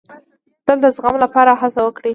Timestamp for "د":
0.83-0.85